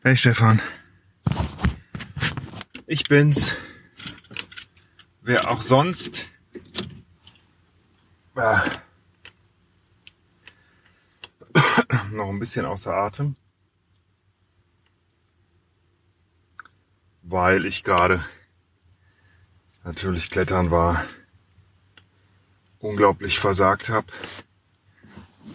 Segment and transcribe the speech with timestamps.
[0.00, 0.62] Hey Stefan.
[2.86, 3.56] Ich bin's.
[5.22, 6.28] Wer auch sonst.
[8.36, 8.58] Äh,
[12.12, 13.34] noch ein bisschen außer Atem.
[17.22, 18.24] Weil ich gerade
[19.82, 21.04] natürlich klettern war.
[22.78, 24.06] Unglaublich versagt habe.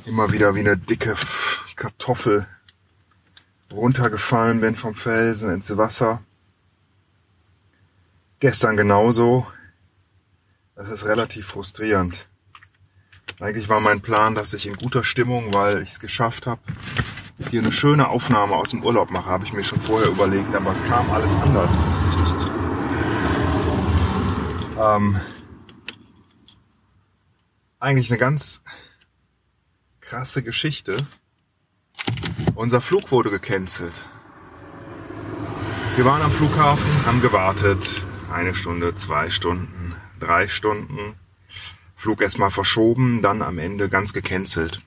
[0.03, 1.15] Immer wieder wie eine dicke
[1.77, 2.45] Kartoffel
[3.73, 6.23] runtergefallen bin vom Felsen ins Wasser.
[8.39, 9.47] Gestern genauso.
[10.75, 12.27] Das ist relativ frustrierend.
[13.39, 16.61] Eigentlich war mein Plan, dass ich in guter Stimmung, weil ich es geschafft habe,
[17.49, 20.71] hier eine schöne Aufnahme aus dem Urlaub mache, habe ich mir schon vorher überlegt, aber
[20.71, 21.75] es kam alles anders.
[24.79, 25.19] Ähm,
[27.79, 28.61] eigentlich eine ganz
[29.99, 30.97] krasse Geschichte.
[32.55, 34.05] Unser Flug wurde gecancelt.
[35.95, 38.05] Wir waren am Flughafen, haben gewartet.
[38.31, 41.15] Eine Stunde, zwei Stunden, drei Stunden.
[41.95, 44.81] Flug erstmal verschoben, dann am Ende ganz gecancelt.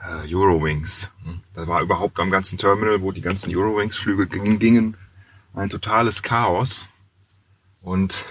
[0.00, 1.10] Äh, Eurowings.
[1.54, 4.96] Da war überhaupt am ganzen Terminal, wo die ganzen Eurowings-Flüge gingen,
[5.54, 6.88] ein totales Chaos.
[7.82, 8.24] Und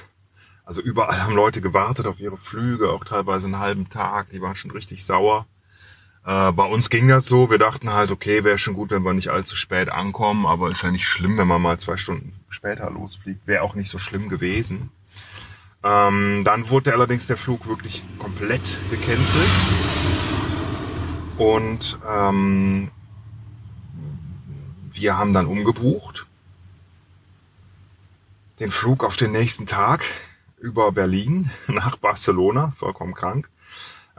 [0.64, 4.30] also überall haben Leute gewartet auf ihre Flüge, auch teilweise einen halben Tag.
[4.30, 5.46] Die waren schon richtig sauer.
[6.28, 7.50] Äh, bei uns ging das so.
[7.50, 10.84] Wir dachten halt, okay, wäre schon gut, wenn wir nicht allzu spät ankommen, aber ist
[10.84, 13.48] ja nicht schlimm, wenn man mal zwei Stunden später losfliegt.
[13.48, 14.92] Wäre auch nicht so schlimm gewesen.
[15.84, 19.48] Ähm, dann wurde allerdings der Flug wirklich komplett gecancelt.
[21.38, 22.92] Und ähm,
[24.92, 26.26] wir haben dann umgebucht.
[28.60, 30.04] Den Flug auf den nächsten Tag
[30.60, 33.50] über Berlin nach Barcelona, vollkommen krank.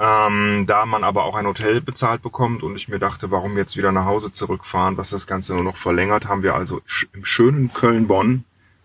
[0.00, 3.76] Ähm, da man aber auch ein Hotel bezahlt bekommt und ich mir dachte, warum jetzt
[3.76, 6.80] wieder nach Hause zurückfahren, was das Ganze nur noch verlängert, haben wir also
[7.12, 8.44] im schönen Köln-Bonn,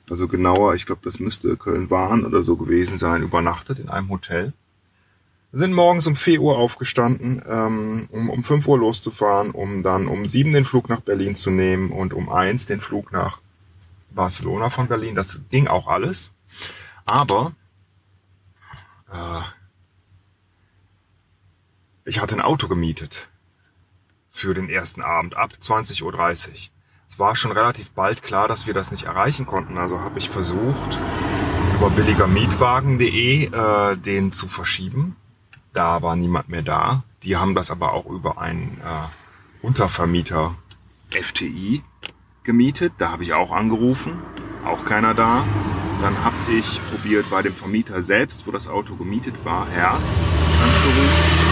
[0.09, 4.53] also genauer, ich glaube, das müsste Köln-Wahn oder so gewesen sein, übernachtet in einem Hotel.
[5.52, 10.25] Sind morgens um 4 Uhr aufgestanden, ähm, um um 5 Uhr loszufahren, um dann um
[10.25, 13.40] 7 den Flug nach Berlin zu nehmen und um 1 den Flug nach
[14.09, 15.13] Barcelona von Berlin.
[15.13, 16.31] Das ging auch alles.
[17.06, 17.52] Aber
[19.12, 19.41] äh,
[22.06, 23.30] ich hatte ein Auto gemietet
[24.31, 26.14] für den ersten Abend ab 20.30 Uhr.
[27.09, 29.78] Es war schon relativ bald klar, dass wir das nicht erreichen konnten.
[29.78, 30.97] Also habe ich versucht,
[31.75, 35.16] über billigermietwagen.de äh, den zu verschieben.
[35.72, 37.03] Da war niemand mehr da.
[37.24, 40.56] Die haben das aber auch über einen äh, Untervermieter
[41.12, 41.84] FTI
[42.44, 42.94] gemietet.
[42.97, 44.18] Da habe ich auch angerufen.
[44.66, 45.46] Auch keiner da.
[46.02, 50.28] Dann habe ich probiert, bei dem Vermieter selbst, wo das Auto gemietet war, Herz
[50.62, 51.43] anzurufen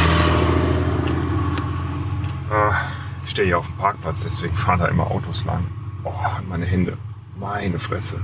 [3.24, 5.72] ich stehe hier auf dem Parkplatz, deswegen fahren da immer Autos lang.
[6.04, 6.14] Oh,
[6.50, 6.98] meine Hände.
[7.38, 8.20] Meine Fresse.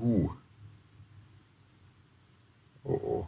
[0.00, 0.30] Uh.
[2.82, 3.26] Oh oh.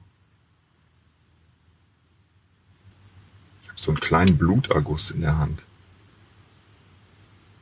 [3.62, 5.62] Ich habe so einen kleinen Bluterguss in der Hand.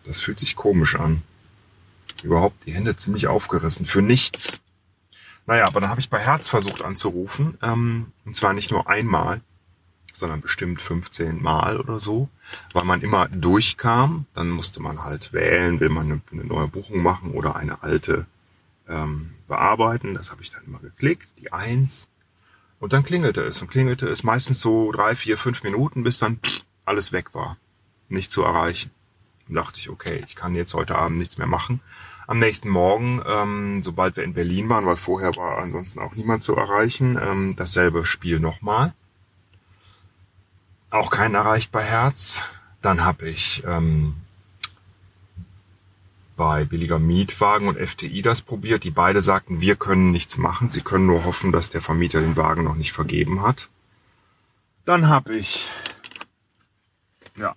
[0.04, 1.22] Das fühlt sich komisch an.
[2.22, 3.84] Überhaupt die Hände ziemlich aufgerissen.
[3.84, 4.60] Für nichts.
[5.46, 7.58] Naja, aber dann habe ich bei Herz versucht anzurufen.
[7.62, 9.42] Ähm, und zwar nicht nur einmal
[10.14, 12.28] sondern bestimmt 15 Mal oder so,
[12.72, 14.26] weil man immer durchkam.
[14.34, 18.26] Dann musste man halt wählen, will man eine, neue Buchung machen oder eine alte
[18.88, 20.14] ähm, bearbeiten.
[20.14, 22.08] Das habe ich dann immer geklickt, die Eins.
[22.78, 26.40] Und dann klingelte es und klingelte es meistens so drei, vier, fünf Minuten, bis dann
[26.84, 27.56] alles weg war.
[28.08, 28.90] Nicht zu erreichen.
[29.46, 31.80] Dann dachte ich, okay, ich kann jetzt heute Abend nichts mehr machen.
[32.26, 36.42] Am nächsten Morgen, ähm, sobald wir in Berlin waren, weil vorher war ansonsten auch niemand
[36.44, 38.94] zu erreichen, ähm, dasselbe Spiel nochmal
[40.92, 42.42] auch keinen erreicht bei Herz.
[42.82, 44.14] Dann habe ich ähm,
[46.36, 48.84] bei billiger Mietwagen und FTI das probiert.
[48.84, 50.70] Die beide sagten, wir können nichts machen.
[50.70, 53.68] Sie können nur hoffen, dass der Vermieter den Wagen noch nicht vergeben hat.
[54.84, 55.70] Dann habe ich
[57.36, 57.54] ja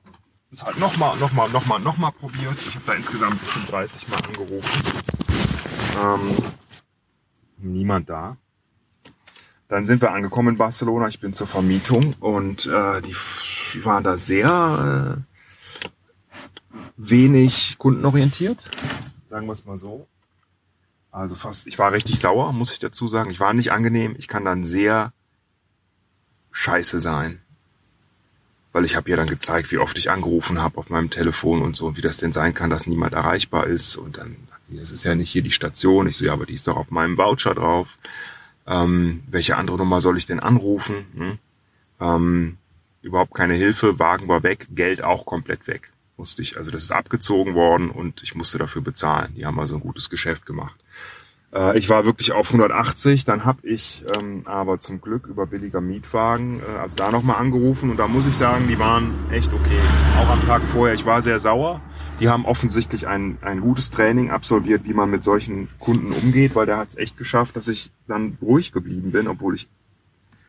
[0.51, 2.55] es halt nochmal, nochmal, nochmal, nochmal probiert.
[2.65, 4.83] Ich habe da insgesamt bestimmt 30 Mal angerufen.
[6.01, 6.35] Ähm,
[7.57, 8.37] niemand da.
[9.67, 11.07] Dann sind wir angekommen in Barcelona.
[11.07, 13.15] Ich bin zur Vermietung und äh, die,
[13.73, 18.69] die waren da sehr äh, wenig kundenorientiert,
[19.27, 20.07] sagen wir es mal so.
[21.11, 23.31] Also fast, ich war richtig sauer, muss ich dazu sagen.
[23.31, 24.15] Ich war nicht angenehm.
[24.17, 25.13] Ich kann dann sehr
[26.51, 27.41] scheiße sein.
[28.73, 31.77] Weil ich habe ja dann gezeigt, wie oft ich angerufen habe auf meinem Telefon und
[31.77, 33.95] so, und wie das denn sein kann, dass niemand erreichbar ist.
[33.95, 34.35] Und dann,
[34.67, 36.07] das ist ja nicht hier die Station.
[36.07, 37.87] Ich so, ja, aber die ist doch auf meinem Voucher drauf
[38.67, 41.05] ähm, welche andere Nummer soll ich denn anrufen?
[41.15, 41.37] Hm?
[41.99, 42.57] Ähm,
[43.01, 45.91] überhaupt keine Hilfe, Wagen war weg, Geld auch komplett weg.
[46.17, 49.33] Musste ich, also das ist abgezogen worden und ich musste dafür bezahlen.
[49.35, 50.75] Die haben also ein gutes Geschäft gemacht.
[51.53, 55.81] Äh, ich war wirklich auf 180, dann habe ich ähm, aber zum Glück über billiger
[55.81, 59.79] Mietwagen, äh, also da nochmal angerufen und da muss ich sagen, die waren echt okay.
[60.19, 61.81] Auch am Tag vorher, ich war sehr sauer.
[62.19, 66.65] Die haben offensichtlich ein, ein gutes Training absolviert, wie man mit solchen Kunden umgeht, weil
[66.65, 69.67] der hat es echt geschafft, dass ich dann ruhig geblieben bin, obwohl ich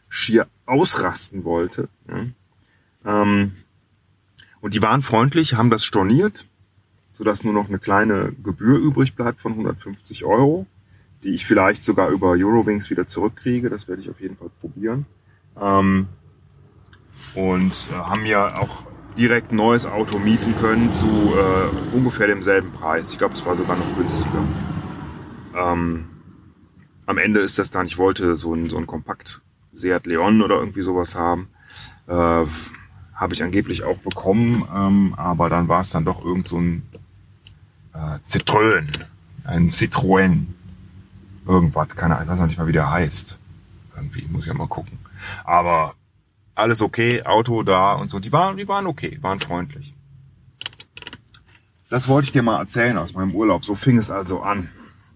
[0.09, 1.89] schier ausrasten wollte.
[2.09, 3.23] Ja.
[3.23, 3.53] Ähm,
[4.61, 6.47] und die waren freundlich, haben das storniert,
[7.13, 10.67] sodass nur noch eine kleine Gebühr übrig bleibt von 150 Euro
[11.23, 13.71] die ich vielleicht sogar über Eurowings wieder zurückkriege.
[13.71, 15.07] Das werde ich auf jeden Fall probieren.
[15.61, 16.07] Ähm,
[17.35, 18.85] und äh, haben mir auch
[19.17, 23.13] direkt neues Auto mieten können zu äh, ungefähr demselben Preis.
[23.13, 24.45] Ich glaube, es war sogar noch günstiger.
[25.57, 26.07] Ähm,
[27.07, 29.41] am Ende ist das dann, ich wollte so ein, so ein Kompakt
[29.73, 31.49] Seat Leon oder irgendwie sowas haben.
[32.09, 32.13] Äh,
[33.15, 36.83] Habe ich angeblich auch bekommen, ähm, aber dann war es dann doch irgend so ein
[37.95, 38.87] äh, Citroën.
[39.45, 40.45] Ein Citroën
[41.47, 43.39] irgendwas, keine Ahnung, ich weiß noch nicht mal, wie der heißt.
[43.97, 44.99] Irgendwie, muss ich ja mal gucken.
[45.45, 45.95] Aber
[46.57, 48.19] alles okay, Auto da und so.
[48.19, 49.95] Die waren, die waren okay, waren freundlich.
[51.89, 53.65] Das wollte ich dir mal erzählen aus meinem Urlaub.
[53.65, 54.71] So fing es also an.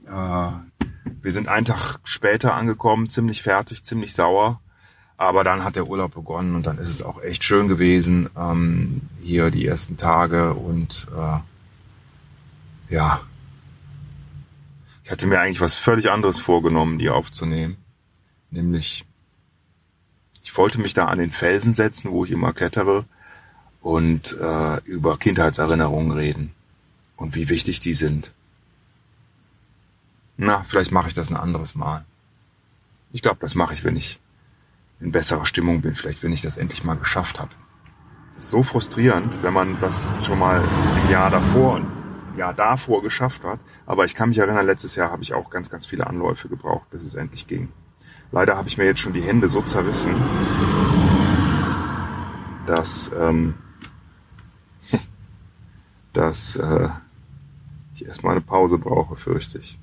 [0.06, 0.86] Äh,
[1.22, 4.60] wir sind einen Tag später angekommen, ziemlich fertig, ziemlich sauer.
[5.16, 8.30] Aber dann hat der Urlaub begonnen und dann ist es auch echt schön gewesen.
[8.36, 13.20] Ähm, hier die ersten Tage und äh, ja,
[15.04, 17.76] ich hatte mir eigentlich was völlig anderes vorgenommen, die aufzunehmen.
[18.50, 19.04] Nämlich,
[20.50, 23.04] ich wollte mich da an den Felsen setzen, wo ich immer klettere
[23.82, 26.52] und äh, über Kindheitserinnerungen reden
[27.16, 28.32] und wie wichtig die sind.
[30.36, 32.04] Na, vielleicht mache ich das ein anderes Mal.
[33.12, 34.18] Ich glaube, das mache ich, wenn ich
[34.98, 37.52] in besserer Stimmung bin, vielleicht wenn ich das endlich mal geschafft habe.
[38.36, 40.64] Es ist so frustrierend, wenn man das schon mal
[41.04, 41.80] im Jahr davor
[42.36, 43.60] Jahr davor geschafft hat.
[43.86, 46.90] Aber ich kann mich erinnern, letztes Jahr habe ich auch ganz, ganz viele Anläufe gebraucht,
[46.90, 47.68] bis es endlich ging.
[48.32, 50.14] Leider habe ich mir jetzt schon die Hände so zerrissen,
[52.66, 53.54] dass, ähm,
[56.12, 56.88] dass äh,
[57.94, 59.78] ich erstmal eine Pause brauche, fürchte ich.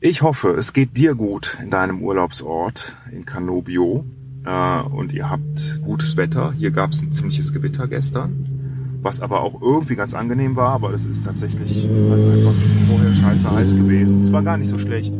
[0.00, 4.04] Ich hoffe, es geht dir gut in deinem Urlaubsort in Canobio
[4.44, 6.52] äh, und ihr habt gutes Wetter.
[6.52, 8.58] Hier gab es ein ziemliches Gewitter gestern
[9.02, 12.54] was aber auch irgendwie ganz angenehm war, weil es ist tatsächlich einfach
[12.88, 14.20] vorher scheiße heiß gewesen.
[14.22, 15.14] Es war gar nicht so schlecht.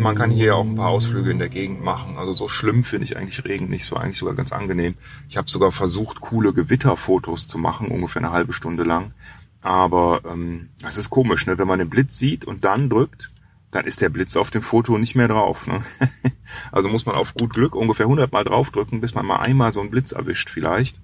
[0.00, 2.16] Man kann hier auch ein paar Ausflüge in der Gegend machen.
[2.16, 4.94] Also so schlimm finde ich eigentlich Regen nicht, so eigentlich sogar ganz angenehm.
[5.28, 9.12] Ich habe sogar versucht, coole Gewitterfotos zu machen, ungefähr eine halbe Stunde lang.
[9.60, 11.58] Aber ähm, das ist komisch, ne?
[11.58, 13.30] wenn man den Blitz sieht und dann drückt,
[13.70, 15.66] dann ist der Blitz auf dem Foto nicht mehr drauf.
[15.66, 15.84] Ne?
[16.72, 19.80] also muss man auf gut Glück ungefähr 100 Mal draufdrücken, bis man mal einmal so
[19.80, 20.96] einen Blitz erwischt vielleicht.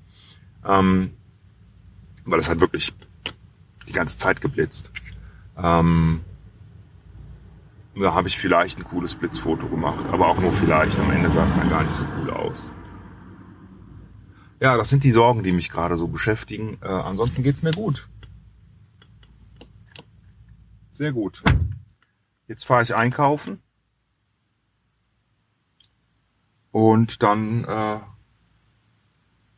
[0.66, 1.12] Ähm,
[2.24, 2.94] weil es hat wirklich
[3.88, 4.90] die ganze Zeit geblitzt.
[5.62, 6.22] Ähm,
[8.02, 10.98] da habe ich vielleicht ein cooles Blitzfoto gemacht, aber auch nur vielleicht.
[10.98, 12.72] Am Ende sah es dann gar nicht so cool aus.
[14.60, 16.78] Ja, das sind die Sorgen, die mich gerade so beschäftigen.
[16.82, 18.08] Äh, ansonsten geht's mir gut.
[20.90, 21.42] Sehr gut.
[22.48, 23.60] Jetzt fahre ich einkaufen.
[26.70, 28.00] Und dann äh,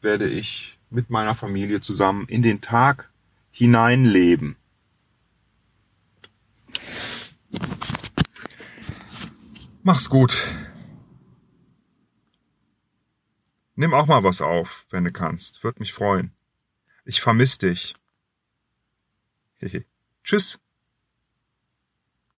[0.01, 3.11] werde ich mit meiner Familie zusammen in den Tag
[3.51, 4.57] hineinleben.
[9.89, 10.47] Mach's gut.
[13.75, 15.65] Nimm auch mal was auf, wenn du kannst.
[15.65, 16.35] Würde mich freuen.
[17.07, 17.97] Ich vermiss dich.
[20.25, 20.59] Tschüss.